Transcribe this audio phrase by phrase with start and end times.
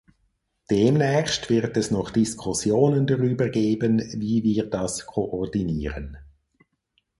[0.71, 6.17] Demnächst wird es noch Diskussionen darüber geben, wie wir das koordinieren.